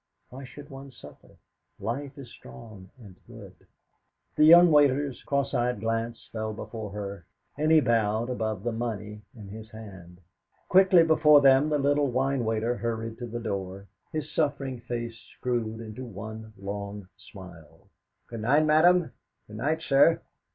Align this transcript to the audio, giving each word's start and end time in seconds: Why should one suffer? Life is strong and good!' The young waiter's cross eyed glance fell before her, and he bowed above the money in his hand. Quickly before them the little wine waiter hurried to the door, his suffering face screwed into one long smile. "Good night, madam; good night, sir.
Why 0.31 0.45
should 0.45 0.71
one 0.71 0.91
suffer? 0.91 1.37
Life 1.79 2.17
is 2.17 2.31
strong 2.31 2.89
and 2.97 3.15
good!' 3.27 3.67
The 4.35 4.43
young 4.45 4.71
waiter's 4.71 5.21
cross 5.21 5.53
eyed 5.53 5.79
glance 5.79 6.27
fell 6.31 6.53
before 6.53 6.89
her, 6.89 7.27
and 7.55 7.71
he 7.71 7.81
bowed 7.81 8.31
above 8.31 8.63
the 8.63 8.71
money 8.71 9.21
in 9.35 9.49
his 9.49 9.69
hand. 9.69 10.19
Quickly 10.69 11.03
before 11.03 11.39
them 11.41 11.69
the 11.69 11.77
little 11.77 12.07
wine 12.07 12.43
waiter 12.45 12.77
hurried 12.77 13.19
to 13.19 13.27
the 13.27 13.39
door, 13.39 13.85
his 14.11 14.31
suffering 14.33 14.79
face 14.81 15.19
screwed 15.37 15.79
into 15.79 16.03
one 16.03 16.53
long 16.57 17.07
smile. 17.15 17.81
"Good 18.25 18.41
night, 18.41 18.65
madam; 18.65 19.11
good 19.45 19.57
night, 19.57 19.83
sir. 19.83 20.19